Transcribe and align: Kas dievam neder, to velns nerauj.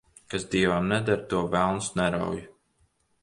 Kas 0.33 0.45
dievam 0.53 0.87
neder, 0.91 1.21
to 1.33 1.41
velns 1.53 1.91
nerauj. 1.99 2.39